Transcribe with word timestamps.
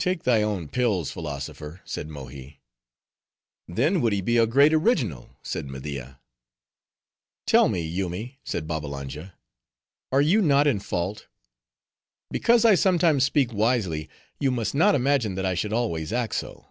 "Take 0.00 0.24
thy 0.24 0.42
own 0.42 0.68
pills, 0.68 1.12
philosopher," 1.12 1.80
said 1.84 2.08
Mohi. 2.08 2.60
"Then 3.68 4.00
would 4.00 4.12
he 4.12 4.20
be 4.20 4.36
a 4.36 4.44
great 4.44 4.72
original," 4.74 5.36
said 5.44 5.66
Media. 5.66 6.18
"Tell 7.46 7.68
me, 7.68 7.82
Yoomy," 7.86 8.40
said 8.42 8.66
Babbalanja, 8.66 9.34
"are 10.10 10.20
you 10.22 10.42
not 10.42 10.66
in 10.66 10.80
fault? 10.80 11.28
Because 12.32 12.64
I 12.64 12.74
sometimes 12.74 13.22
speak 13.22 13.52
wisely, 13.52 14.08
you 14.40 14.50
must 14.50 14.74
not 14.74 14.96
imagine 14.96 15.36
that 15.36 15.46
I 15.46 15.54
should 15.54 15.72
always 15.72 16.12
act 16.12 16.34
so." 16.34 16.66